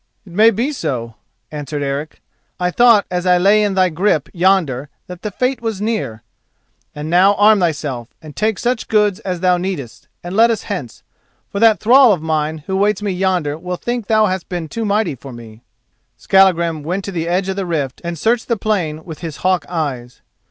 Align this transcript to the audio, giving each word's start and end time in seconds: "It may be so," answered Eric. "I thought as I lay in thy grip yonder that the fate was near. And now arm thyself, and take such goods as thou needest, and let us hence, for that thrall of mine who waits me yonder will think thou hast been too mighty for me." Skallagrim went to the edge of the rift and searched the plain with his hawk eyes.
"It 0.25 0.33
may 0.33 0.49
be 0.49 0.71
so," 0.71 1.13
answered 1.51 1.83
Eric. 1.83 2.23
"I 2.59 2.71
thought 2.71 3.05
as 3.11 3.27
I 3.27 3.37
lay 3.37 3.61
in 3.61 3.75
thy 3.75 3.89
grip 3.89 4.29
yonder 4.33 4.89
that 5.05 5.21
the 5.21 5.29
fate 5.29 5.61
was 5.61 5.79
near. 5.79 6.23
And 6.95 7.07
now 7.07 7.35
arm 7.35 7.59
thyself, 7.59 8.07
and 8.19 8.35
take 8.35 8.57
such 8.57 8.87
goods 8.87 9.19
as 9.19 9.41
thou 9.41 9.57
needest, 9.57 10.07
and 10.23 10.35
let 10.35 10.49
us 10.49 10.63
hence, 10.63 11.03
for 11.51 11.59
that 11.59 11.79
thrall 11.79 12.13
of 12.13 12.21
mine 12.23 12.63
who 12.65 12.77
waits 12.77 13.03
me 13.03 13.11
yonder 13.11 13.59
will 13.59 13.75
think 13.77 14.07
thou 14.07 14.25
hast 14.25 14.49
been 14.49 14.67
too 14.67 14.85
mighty 14.85 15.13
for 15.13 15.31
me." 15.31 15.61
Skallagrim 16.17 16.81
went 16.81 17.05
to 17.05 17.11
the 17.11 17.27
edge 17.27 17.47
of 17.47 17.55
the 17.55 17.67
rift 17.67 18.01
and 18.03 18.17
searched 18.17 18.47
the 18.47 18.57
plain 18.57 19.05
with 19.05 19.19
his 19.19 19.37
hawk 19.45 19.67
eyes. 19.69 20.21